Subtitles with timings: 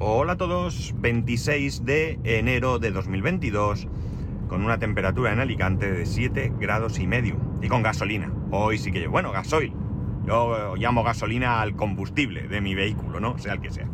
[0.00, 3.88] Hola a todos, 26 de enero de 2022,
[4.46, 8.32] con una temperatura en Alicante de 7 grados y medio, y con gasolina.
[8.52, 9.72] Hoy sí que yo, bueno, gasoil.
[10.24, 13.38] Yo llamo gasolina al combustible de mi vehículo, ¿no?
[13.38, 13.88] Sea el que sea.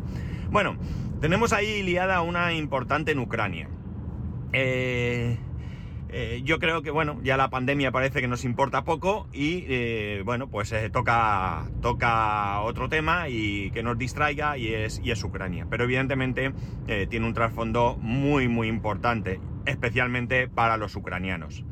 [0.50, 0.76] Bueno,
[1.22, 3.70] tenemos ahí liada una importante en Ucrania.
[4.52, 5.38] Eh,
[6.16, 10.22] eh, yo creo que, bueno, ya la pandemia parece que nos importa poco y, eh,
[10.24, 11.66] bueno, pues eh, toca,
[12.62, 15.66] otro tema y que nos distraiga y es, y es Ucrania.
[15.68, 16.52] Pero evidentemente
[17.10, 21.64] tiene un trasfondo muy, muy importante, especialmente para los ucranianos.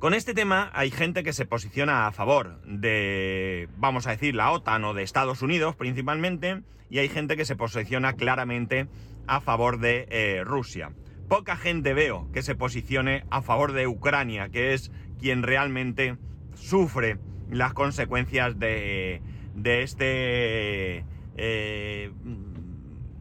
[0.00, 4.50] con este tema hay gente que se posiciona a favor de, vamos a decir, la
[4.50, 8.88] OTAN o de Estados Unidos principalmente, y hay gente que se posiciona claramente
[9.28, 10.90] a favor de Rusia
[11.28, 16.16] poca gente veo que se posicione a favor de Ucrania, que es quien realmente
[16.54, 17.18] sufre
[17.50, 19.20] las consecuencias de,
[19.64, 21.04] este
[21.36, 22.10] eh,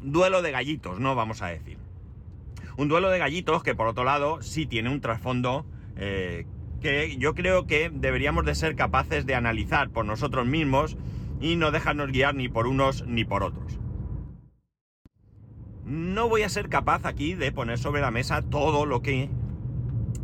[0.01, 1.15] duelo de gallitos, ¿no?
[1.15, 1.77] Vamos a decir.
[2.77, 5.65] Un duelo de gallitos que por otro lado sí tiene un trasfondo
[5.97, 6.45] eh,
[6.81, 10.97] que yo creo que deberíamos de ser capaces de analizar por nosotros mismos
[11.39, 13.80] y no dejarnos guiar ni por unos ni por otros
[15.91, 19.29] no voy a ser capaz aquí de poner sobre la mesa todo lo que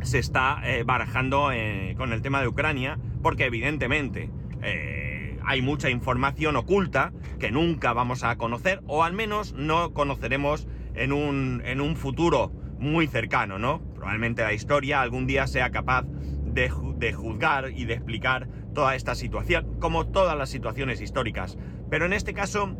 [0.00, 4.30] se está eh, barajando eh, con el tema de Ucrania, porque evidentemente
[4.62, 10.66] eh, hay mucha información oculta que nunca vamos a conocer, o al menos no conoceremos
[10.94, 13.82] en un, en un futuro muy cercano, ¿no?
[13.94, 19.14] Probablemente la historia algún día sea capaz de, de juzgar y de explicar toda esta
[19.14, 21.58] situación, como todas las situaciones históricas.
[21.90, 22.74] Pero en este caso,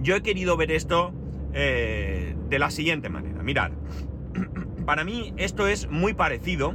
[0.00, 1.14] yo he querido ver esto
[1.54, 3.42] eh, de la siguiente manera.
[3.42, 3.72] Mirad,
[4.86, 6.74] para mí esto es muy parecido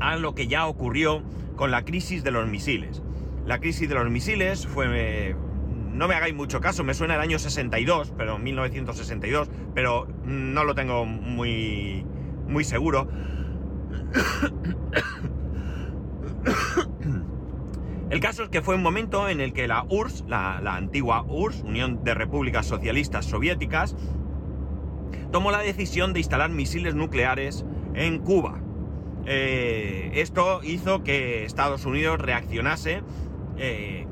[0.00, 1.22] a lo que ya ocurrió
[1.56, 3.02] con la crisis de los misiles.
[3.46, 5.34] La crisis de los misiles fue...
[5.92, 10.74] no me hagáis mucho caso, me suena el año 62, pero 1962, pero no lo
[10.74, 12.04] tengo muy,
[12.46, 13.08] muy seguro.
[18.12, 21.62] El caso es que fue un momento en el que la URSS, la, antigua URSS,
[21.62, 23.96] Unión de Repúblicas Socialistas Soviéticas,
[25.30, 27.64] tomó la decisión de instalar misiles nucleares
[27.94, 28.60] en Cuba.
[29.24, 33.02] Eh, esto hizo que Estados Unidos reaccionase
[33.56, 34.06] eh,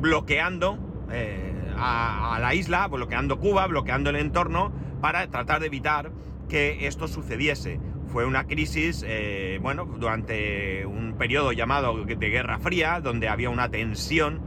[0.00, 0.78] bloqueando
[1.12, 6.10] eh, a, la isla, bloqueando Cuba, bloqueando el entorno, para tratar de evitar
[6.48, 7.80] que esto sucediese.
[8.16, 9.04] Fue una crisis,
[9.60, 14.40] bueno, durante un periodo llamado de Guerra Fría, donde había una tensión,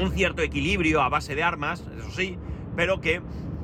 [0.00, 2.38] un cierto equilibrio a base de armas, eso sí,
[2.74, 3.20] pero que,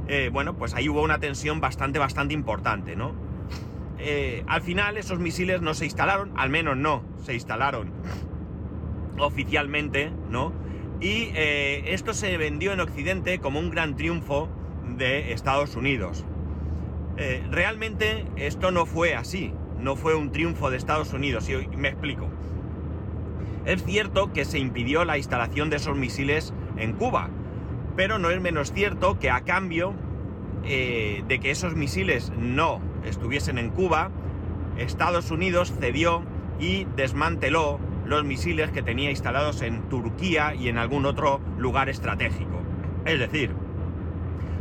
[0.09, 3.15] eh, bueno, pues ahí hubo una tensión bastante, bastante importante, ¿no?
[3.99, 7.91] Eh, al final esos misiles no se instalaron, al menos no, se instalaron
[9.19, 10.53] oficialmente, ¿no?
[11.01, 14.51] Y eh, esto se vendió en Occidente como un gran triunfo
[14.99, 16.27] de Estados Unidos.
[17.51, 22.29] Realmente esto no fue así no fue un triunfo de Estados Unidos, y me explico.
[23.65, 27.28] Es cierto que se impidió la instalación de esos misiles en Cuba,
[27.97, 29.95] pero no es menos cierto que a cambio
[30.65, 34.11] eh, de que esos misiles no estuviesen en Cuba,
[34.78, 36.23] Estados Unidos cedió
[36.59, 42.62] y desmanteló los misiles que tenía instalados en Turquía y en algún otro lugar estratégico.
[43.05, 43.51] Es decir,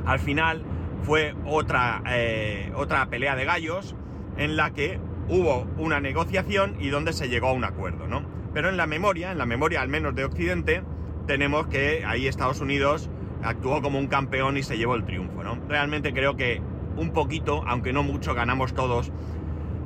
[0.06, 0.64] al final
[1.04, 3.96] fue otra, eh, otra pelea de gallos
[4.38, 5.00] en la que
[5.30, 8.24] hubo una negociación y donde se llegó a un acuerdo, ¿no?
[8.54, 10.84] Pero en la memoria, en la memoria al menos de Occidente,
[11.28, 13.10] tenemos que ahí Estados Unidos
[13.44, 15.58] actuó como un campeón y se llevó el triunfo, ¿no?
[15.68, 16.62] Realmente creo que
[16.96, 19.12] un poquito, aunque no mucho, ganamos todos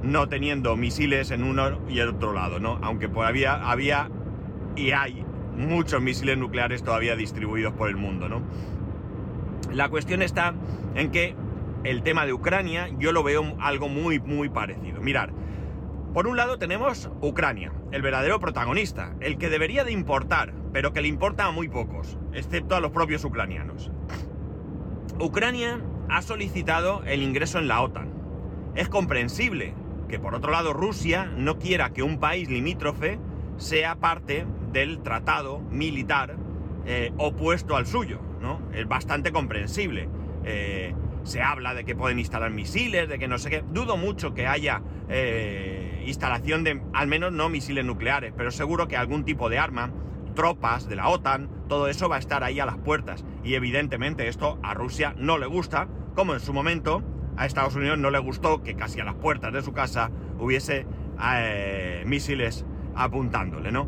[0.04, 2.80] no teniendo misiles en uno y el otro lado, ¿no?
[2.82, 4.10] Aunque todavía había
[4.76, 8.42] y hay muchos misiles nucleares todavía distribuidos por el mundo, ¿no?
[9.72, 10.54] La cuestión está
[10.96, 11.36] en que
[11.84, 15.02] el tema de Ucrania, yo lo veo algo muy, muy parecido.
[15.02, 15.32] Mirar,
[16.14, 21.02] por un lado tenemos Ucrania, el verdadero protagonista, el que debería de importar, pero que
[21.02, 23.92] le importa a muy pocos, excepto a los propios ucranianos.
[25.20, 25.80] Ucrania
[26.10, 28.10] ha solicitado el ingreso en la OTAN.
[28.76, 29.74] Es comprensible
[30.10, 33.18] que por otro lado Rusia no quiera que un país limítrofe
[33.56, 36.36] sea parte del tratado militar
[36.86, 38.62] eh, opuesto al suyo, ¿no?
[38.74, 40.10] Es bastante comprensible.
[40.44, 40.94] Eh,
[41.24, 43.64] se habla de que pueden instalar misiles, de que no sé qué.
[43.72, 48.98] Dudo mucho que haya eh, instalación de, al menos no misiles nucleares, pero seguro que
[48.98, 49.92] algún tipo de arma,
[50.36, 53.24] tropas de la OTAN, todo eso va a estar ahí a las puertas.
[53.44, 57.04] Y evidentemente esto a Rusia no le gusta, como en su momento
[57.38, 60.86] a Estados Unidos no le gustó que casi a las puertas de su casa hubiese
[61.24, 62.66] eh, misiles
[62.96, 63.88] apuntándole, ¿no?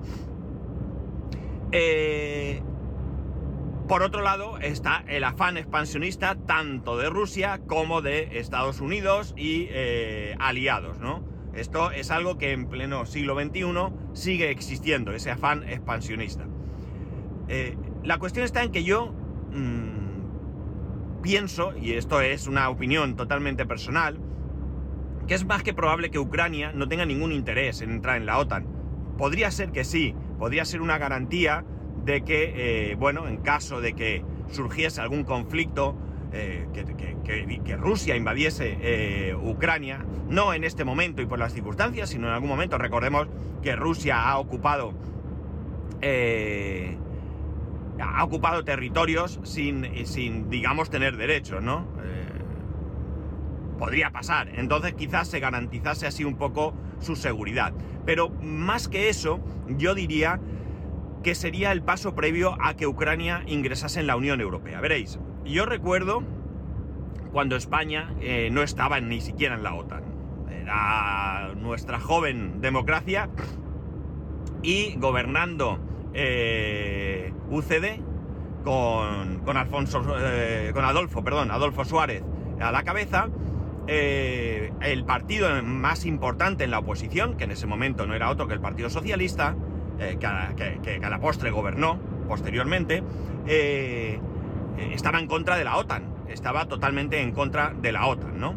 [3.88, 9.68] Por otro lado está el afán expansionista tanto de Rusia como de Estados Unidos y
[9.69, 11.24] eh, aliados, ¿no?
[11.53, 13.63] Esto es algo que en pleno siglo XXI
[14.13, 16.45] sigue existiendo, ese afán expansionista.
[17.47, 19.13] Eh, la cuestión está en que yo
[19.51, 24.18] mm, pienso, y esto es una opinión totalmente personal,
[25.27, 28.39] que es más que probable que Ucrania no tenga ningún interés en entrar en la
[28.39, 28.65] OTAN.
[29.18, 31.65] Podría ser que sí, podría ser una garantía
[32.06, 35.96] de que, eh, bueno, en caso de que surgiese algún conflicto,
[36.32, 42.28] eh, que, Rusia invadiese eh, Ucrania, no en este momento y por las circunstancias, sino
[42.28, 42.78] en algún momento.
[42.78, 43.28] Recordemos
[43.62, 44.94] que Rusia ha ocupado.
[48.00, 51.86] ha ocupado territorios sin, sin, digamos, tener derechos, ¿no?
[53.78, 54.50] podría pasar.
[54.56, 57.74] Entonces quizás se garantizase así un poco su seguridad.
[58.06, 60.40] Pero más que eso, yo diría
[61.24, 64.81] que sería el paso previo a que Ucrania ingresase en la Unión Europea.
[64.81, 66.22] Veréis, yo recuerdo
[67.31, 70.04] cuando España eh, no estaba ni siquiera en la OTAN.
[70.52, 73.30] Era nuestra joven democracia
[74.62, 75.80] y gobernando
[76.14, 78.02] eh, UCD
[78.64, 82.24] con, Alfonso, eh, con Adolfo, perdón, Adolfo Suárez
[82.60, 83.30] a la cabeza,
[83.88, 88.54] el partido más importante en la oposición, que en ese momento no era otro que
[88.54, 89.58] el Partido Socialista,
[90.00, 93.04] eh, que, a, la postre gobernó posteriormente,
[93.48, 94.19] eh,
[94.92, 98.56] estaba en contra de la OTAN, estaba totalmente en contra de la OTAN, ¿no?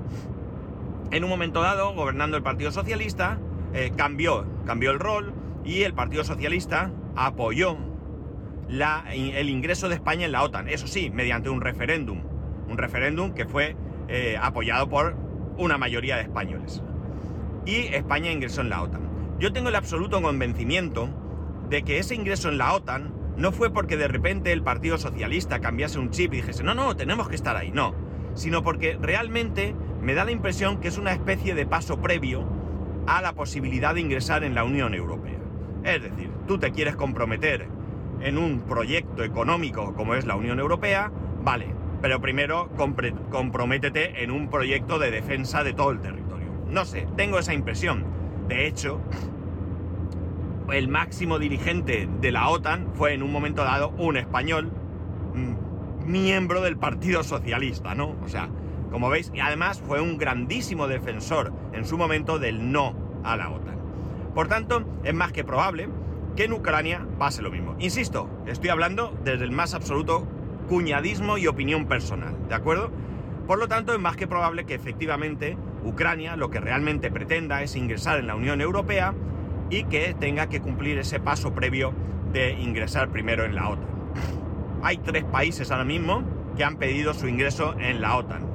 [1.11, 3.39] En un momento dado, gobernando el Partido Socialista,
[3.75, 5.35] eh, cambió, cambió el rol
[5.65, 7.77] y el Partido Socialista apoyó
[8.69, 12.23] la, el ingreso de España en la OTAN, eso sí, mediante un referéndum,
[12.69, 13.77] un referéndum que fue
[14.41, 15.17] apoyado por
[15.59, 16.83] una mayoría de españoles.
[17.65, 19.03] Y España ingresó en la OTAN.
[19.39, 21.11] Yo tengo el absoluto convencimiento
[21.69, 25.61] de que ese ingreso en la OTAN no fue porque de repente el Partido Socialista
[25.61, 27.95] cambiase un chip y dijese, no, no, tenemos que estar ahí, no,
[28.35, 32.47] sino porque realmente me da la impresión que es una especie de paso previo
[33.07, 35.39] a la posibilidad de ingresar en la Unión Europea.
[35.85, 37.69] Es decir, tú te quieres comprometer
[38.21, 41.13] en un proyecto económico como es la Unión Europea,
[41.43, 41.67] vale,
[42.01, 42.71] pero primero
[43.31, 46.49] comprométete en un proyecto de defensa de todo el territorio.
[46.69, 48.05] No sé, tengo esa impresión.
[48.49, 49.01] De hecho,
[50.73, 54.71] el máximo dirigente de la OTAN fue en un momento dado un español,
[55.35, 58.17] mm, miembro del Partido Socialista, ¿no?
[58.25, 58.49] O sea,
[58.91, 63.51] como veis, y además fue un grandísimo defensor en su momento del no a la
[63.51, 63.77] OTAN.
[64.35, 65.89] Por tanto, es más que probable
[66.37, 67.75] que en Ucrania pase lo mismo.
[67.79, 70.27] Insisto, estoy hablando desde el más absoluto
[70.69, 72.91] cuñadismo y opinión personal, ¿de acuerdo?
[73.47, 77.77] Por lo tanto, es más que probable que efectivamente Ucrania lo que realmente pretenda es
[77.77, 79.15] ingresar en la Unión Europea
[79.71, 81.93] y que tenga que cumplir ese paso previo
[82.33, 83.89] de ingresar primero en la OTAN.
[84.83, 86.23] Hay tres países ahora mismo
[86.57, 88.47] que han pedido su ingreso en la OTAN,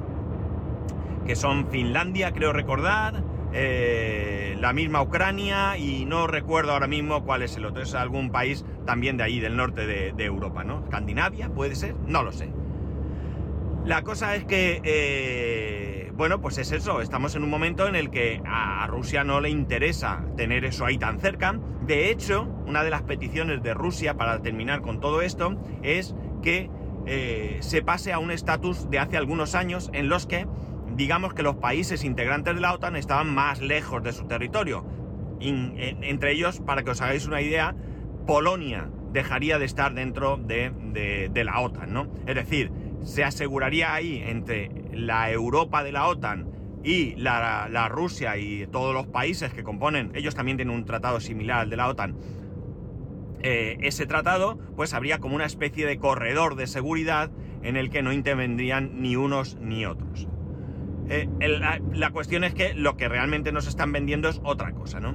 [1.26, 3.22] que son Finlandia, creo recordar,
[3.52, 8.30] eh, la misma Ucrania y no recuerdo ahora mismo cuál es el otro, es algún
[8.30, 10.84] país también de ahí, del norte de, Europa, ¿no?
[10.84, 11.94] ¿Escandinavia puede ser?
[12.06, 12.48] No lo sé.
[13.84, 18.10] La cosa es que eh, bueno, pues es eso, estamos en un momento en el
[18.10, 21.58] que a Rusia no le interesa tener eso ahí tan cerca.
[21.86, 26.70] De hecho, una de las peticiones de Rusia para terminar con todo esto es que
[27.06, 30.46] eh, se pase a un estatus de hace algunos años en los que,
[30.94, 34.84] digamos que los países integrantes de la OTAN estaban más lejos de su territorio.
[35.40, 37.74] entre ellos, para que os hagáis una idea,
[38.26, 40.70] Polonia dejaría de estar dentro de,
[41.32, 42.12] de la OTAN, ¿no?
[42.26, 42.70] Es decir,
[43.02, 46.50] se aseguraría ahí entre la Europa de la OTAN
[46.84, 51.60] y la, Rusia y todos los países que componen, ellos también tienen un tratado similar
[51.60, 52.16] al de la OTAN,
[53.42, 57.30] eh, ese tratado, pues habría como una especie de corredor de seguridad
[57.62, 60.28] en el que no intervendrían ni unos ni otros.
[61.08, 61.28] Eh,
[61.92, 65.14] la, cuestión es que lo que realmente nos están vendiendo es otra cosa, ¿no?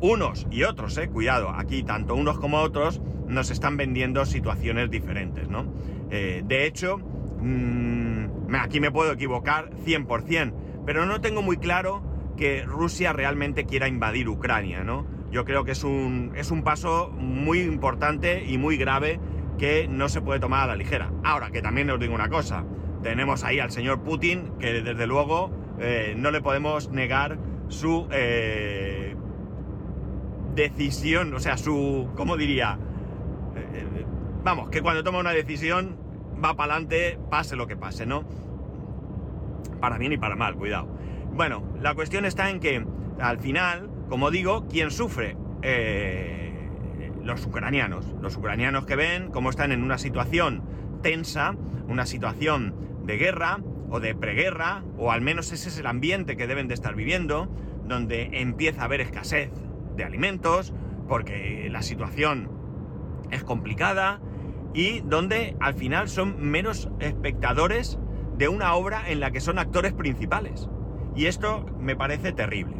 [0.00, 5.48] Unos y otros, eh, cuidado, aquí tanto unos como otros nos están vendiendo situaciones diferentes,
[5.48, 5.72] ¿no?
[6.08, 7.00] De hecho,
[7.46, 10.52] Mm, aquí me puedo equivocar 100%,
[10.84, 12.02] pero no tengo muy claro
[12.36, 15.06] que Rusia realmente quiera invadir Ucrania, ¿no?
[15.30, 19.20] Yo creo que es un, es un paso muy importante y muy grave
[19.58, 21.12] que no se puede tomar a la ligera.
[21.22, 22.64] Ahora, que también os digo una cosa,
[23.02, 27.38] tenemos ahí al señor Putin, que desde luego eh, no le podemos negar
[27.68, 29.14] su eh,
[30.56, 32.76] decisión, o sea, su, ¿cómo diría?
[33.54, 34.04] Eh,
[34.42, 36.05] vamos, que cuando toma una decisión
[36.42, 38.24] va para adelante, pase lo que pase, ¿no?
[39.80, 40.88] Para bien y para mal, cuidado.
[41.32, 42.84] Bueno, la cuestión está en que
[43.20, 45.36] al final, como digo, ¿quién sufre?
[45.62, 46.70] Eh,
[47.22, 48.14] los ucranianos.
[48.20, 50.62] Los ucranianos que ven cómo están en una situación
[51.02, 51.54] tensa,
[51.88, 52.74] una situación
[53.04, 56.74] de guerra o de preguerra, o al menos ese es el ambiente que deben de
[56.74, 57.48] estar viviendo,
[57.84, 59.50] donde empieza a haber escasez
[59.96, 60.72] de alimentos,
[61.08, 62.50] porque la situación
[63.30, 64.20] es complicada
[64.74, 67.98] y donde al final son menos espectadores
[68.36, 70.68] de una obra en la que son actores principales.
[71.14, 72.76] Y esto me parece terrible.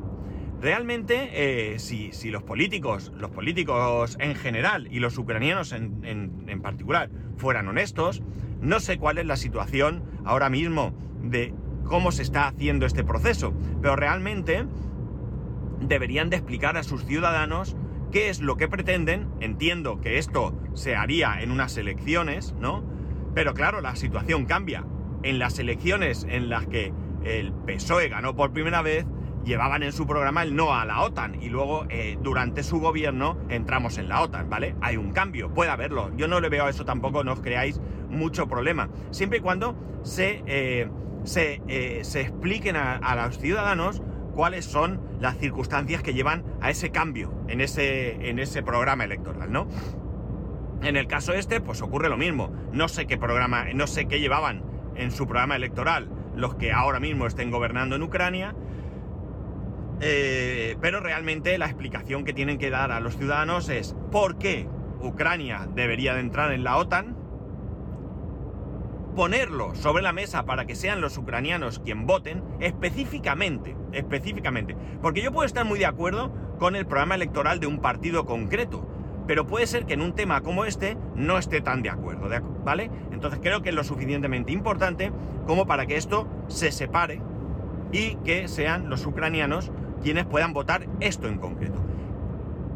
[0.60, 7.10] Realmente, eh, si, los políticos, los políticos en general y los ucranianos en, en particular,
[7.36, 8.22] fueran honestos,
[8.60, 13.54] no sé cuál es la situación ahora mismo de cómo se está haciendo este proceso,
[13.80, 14.66] pero realmente
[15.80, 17.76] deberían de explicar a sus ciudadanos
[18.10, 19.28] qué es lo que pretenden.
[19.40, 22.84] Entiendo que esto se haría en unas elecciones, ¿no?
[23.34, 24.84] Pero claro, la situación cambia.
[25.22, 26.92] En las elecciones en las que
[27.24, 29.06] el PSOE ganó por primera vez,
[29.44, 33.38] llevaban en su programa el no a la OTAN y luego eh, durante su gobierno
[33.48, 34.74] entramos en la OTAN, ¿vale?
[34.80, 36.14] Hay un cambio, puede haberlo.
[36.16, 37.80] Yo no le veo a eso tampoco, no os creáis
[38.10, 38.90] mucho problema.
[39.10, 40.88] Siempre y cuando se, eh,
[41.68, 44.02] eh, se, expliquen a, a los ciudadanos
[44.34, 49.50] cuáles son las circunstancias que llevan a ese cambio en ese, en ese programa electoral,
[49.50, 49.66] ¿no?
[50.82, 52.52] En el caso este, pues ocurre lo mismo.
[52.72, 54.62] No sé qué programa, no sé qué llevaban
[54.96, 58.54] en su programa electoral los que ahora mismo estén gobernando en Ucrania,
[60.00, 64.68] eh, pero realmente la explicación que tienen que dar a los ciudadanos es por qué
[65.00, 67.16] Ucrania debería de entrar en la OTAN,
[69.14, 74.76] ponerlo sobre la mesa para que sean los ucranianos quien voten específicamente, específicamente.
[75.00, 78.86] Porque yo puedo estar muy de acuerdo con el programa electoral de un partido concreto,
[79.26, 82.28] pero puede ser que en un tema como este no esté tan de acuerdo,
[82.64, 82.90] ¿vale?
[83.12, 85.12] Entonces creo que es lo suficientemente importante
[85.46, 87.20] como para que esto se separe
[87.92, 91.80] y que sean los ucranianos quienes puedan votar esto en concreto.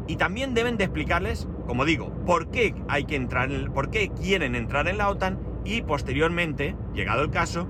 [0.07, 4.55] Y también deben de explicarles, como digo, por qué hay que entrar, por qué quieren
[4.55, 7.67] entrar en la OTAN y posteriormente, llegado el caso,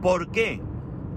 [0.00, 0.62] por qué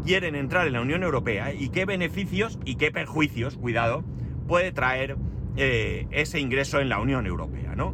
[0.04, 4.04] quieren entrar en la Unión Europea y qué beneficios y qué perjuicios, cuidado,
[4.48, 5.18] puede traer
[5.62, 7.94] eh, ese ingreso en la Unión Europea, ¿no?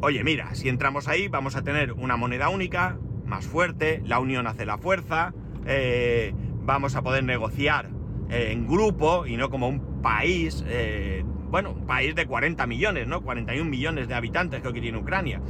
[0.00, 4.46] Oye, mira, si entramos ahí vamos a tener una moneda única, más fuerte, la unión
[4.46, 5.34] hace la fuerza,
[5.66, 7.90] eh, vamos a poder negociar
[8.30, 10.64] eh, en grupo y no como un país,
[11.50, 13.22] bueno, un país de 40 millones, ¿no?
[13.22, 15.42] 41 millones de habitantes creo que tiene Ucrania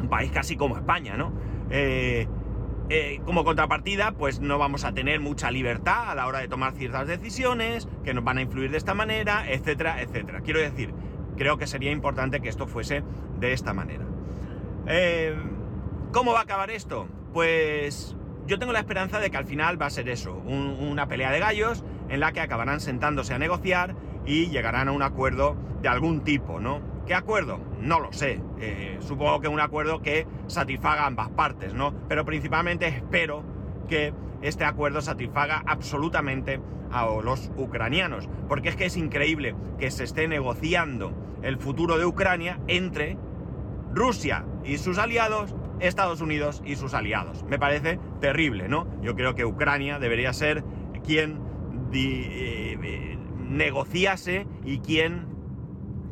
[0.00, 1.32] un país casi como España, ¿no?
[2.94, 6.74] Eh, como contrapartida, pues no vamos a tener mucha libertad a la hora de tomar
[6.74, 10.42] ciertas decisiones, que nos van a influir de esta manera, etcétera, etcétera.
[10.42, 10.92] Quiero decir,
[11.38, 13.02] creo que sería importante que esto fuese
[13.40, 14.04] de esta manera.
[14.86, 15.34] Eh,
[16.12, 17.08] ¿Cómo va a acabar esto?
[17.32, 18.14] Pues
[18.46, 21.38] yo tengo la esperanza de que al final va a ser eso, una pelea de
[21.38, 23.96] gallos en la que acabarán sentándose a negociar
[24.26, 26.91] y llegarán a un acuerdo de algún tipo, ¿no?
[27.06, 27.58] ¿Qué acuerdo?
[27.80, 28.40] No lo sé.
[28.60, 31.92] Eh, supongo que un acuerdo que satisfaga ambas partes, ¿no?
[32.08, 33.42] Pero principalmente espero
[33.88, 36.60] que este acuerdo satisfaga absolutamente
[36.92, 38.28] a los ucranianos.
[38.48, 43.16] Porque es que es increíble que se esté negociando el futuro de Ucrania entre
[43.92, 47.44] Rusia y sus aliados, Estados Unidos y sus aliados.
[47.44, 48.86] Me parece terrible, ¿no?
[49.02, 50.64] Yo creo que Ucrania debería ser
[51.04, 51.40] quien
[51.92, 53.18] eh, eh,
[53.48, 55.31] negociase y quien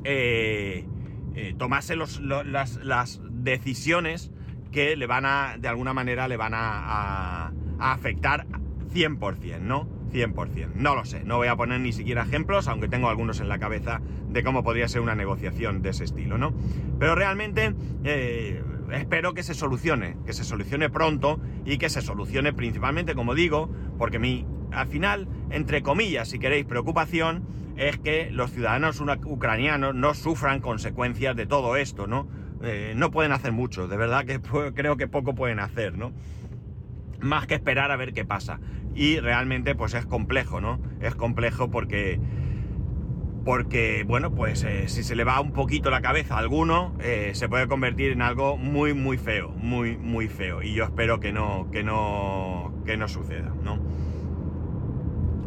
[0.05, 0.85] eh,
[1.35, 4.31] eh, tomase las, decisiones
[4.73, 8.47] que le van a, de alguna manera, le van a, afectar
[8.93, 9.89] 100%, ¿no?
[10.13, 10.75] 100%.
[10.75, 13.59] No lo sé, no voy a poner ni siquiera ejemplos, aunque tengo algunos en la
[13.59, 16.53] cabeza de cómo podría ser una negociación de ese estilo, ¿no?
[16.99, 22.53] Pero realmente eh, espero que se solucione, que se solucione pronto y que se solucione
[22.53, 27.45] principalmente, como digo, porque mi, al final, entre comillas, si queréis, preocupación,
[27.77, 32.29] es que los ciudadanos ucranianos no sufran consecuencias de todo esto, ¿no?
[32.63, 34.41] Eh, no pueden hacer mucho, de verdad que
[34.75, 36.13] creo que poco pueden hacer, ¿no?
[37.21, 38.61] Más que esperar a ver qué pasa.
[38.95, 40.81] Y realmente pues es complejo, ¿no?
[41.01, 42.21] Es complejo porque...
[43.43, 47.31] Porque, bueno, pues eh, si se le va un poquito la cabeza a alguno, eh,
[47.33, 50.63] se puede convertir en algo muy, muy feo, muy, muy feo.
[50.63, 53.79] Y yo espero que no, que no, que no suceda, ¿no?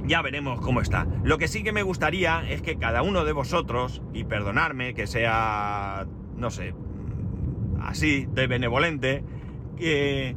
[0.05, 1.07] Ya veremos cómo está.
[1.23, 5.07] Lo que sí que me gustaría es que cada uno de vosotros, y perdonarme que
[5.07, 6.05] sea,
[6.35, 6.73] no sé,
[7.81, 9.23] así, de benevolente,
[9.77, 10.35] que,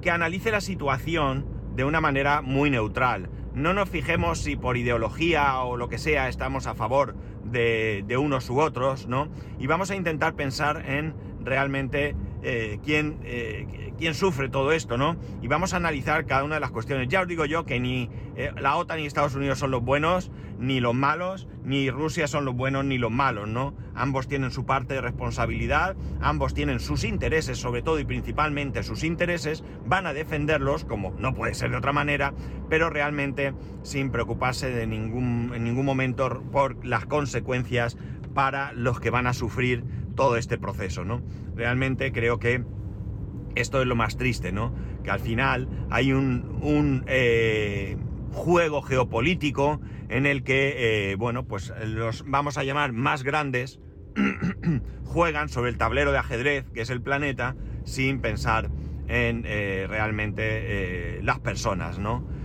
[0.00, 3.28] que analice la situación de una manera muy neutral.
[3.54, 8.16] No nos fijemos si por ideología o lo que sea estamos a favor de, de
[8.16, 9.28] unos u otros, ¿no?
[9.58, 15.16] Y vamos a intentar pensar en realmente eh, quién, eh, quién, sufre todo esto, ¿no?
[15.42, 17.08] Y vamos a analizar cada una de las cuestiones.
[17.08, 20.30] Ya os digo yo que ni eh, la OTAN ni Estados Unidos son los buenos,
[20.58, 23.74] ni los malos, ni Rusia son los buenos ni los malos, ¿no?
[23.94, 29.04] Ambos tienen su parte de responsabilidad, ambos tienen sus intereses, sobre todo y principalmente sus
[29.04, 32.34] intereses, van a defenderlos, como no puede ser de otra manera,
[32.68, 37.96] pero realmente sin preocuparse de ningún, en ningún momento por las consecuencias
[38.34, 39.82] para los que van a sufrir
[40.14, 41.22] todo este proceso, ¿no?
[41.56, 42.62] Realmente creo que
[43.54, 44.74] esto es lo más triste, ¿no?
[45.02, 47.96] Que al final hay un, eh,
[48.32, 53.80] juego geopolítico en el que, eh, bueno, pues los vamos a llamar más grandes
[55.04, 58.70] juegan sobre el tablero de ajedrez, que es el planeta, sin pensar
[59.08, 62.36] en eh, realmente las personas, ¿no?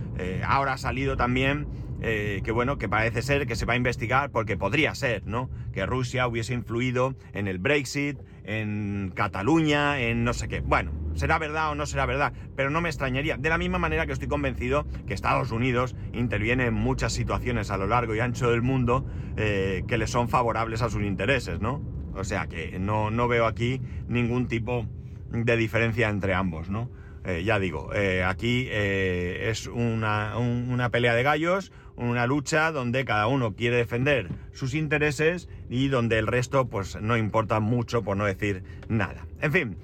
[0.46, 1.66] ahora ha salido también
[2.04, 5.48] eh, que bueno, que parece ser que se va a investigar porque podría ser, ¿no?
[5.72, 10.60] Que Rusia hubiese influido en el Brexit, en Cataluña, en no sé qué.
[10.60, 13.36] Bueno, será verdad o no será verdad, pero no me extrañaría.
[13.36, 17.76] De la misma manera que estoy convencido que Estados Unidos interviene en muchas situaciones a
[17.76, 19.06] lo largo y ancho del mundo
[19.36, 21.82] eh, que le son favorables a sus intereses, ¿no?
[22.14, 24.86] O sea que no, no veo aquí ningún tipo
[25.30, 26.90] de diferencia entre ambos, ¿no?
[27.24, 27.90] Eh, ya digo,
[28.26, 34.74] aquí es una, una, pelea de gallos, una lucha donde cada uno quiere defender sus
[34.74, 39.26] intereses y donde el resto pues no importa mucho por no decir nada.
[39.40, 39.76] En fin,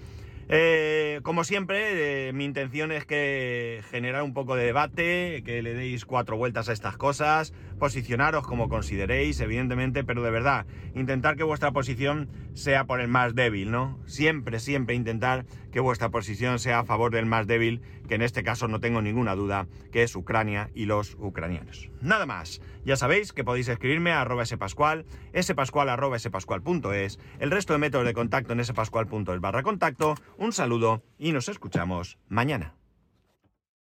[0.51, 5.75] eh, como siempre, eh, mi intención es que generar un poco de debate, que le
[5.75, 11.43] deis cuatro vueltas a estas cosas, posicionaros como consideréis, evidentemente, pero de verdad, intentar que
[11.43, 13.99] vuestra posición sea por el más débil, ¿no?
[14.07, 15.45] Siempre, siempre intentar
[15.79, 19.01] que vuestra posición sea a favor del más débil, que en este caso no tengo
[19.01, 21.89] ninguna duda, que es Ucrania y los ucranianos.
[22.01, 25.07] Nada más, ya sabéis que podéis escribirme a arroba spascual,
[25.41, 31.05] spascual arroba spascual.es, el resto de métodos de contacto en spascual.es barra contacto, un saludo
[31.17, 32.78] y nos escuchamos mañana.